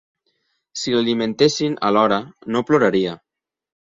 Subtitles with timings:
[0.83, 2.19] Si l'alimentessin a l'hora
[2.55, 3.13] no ploraria.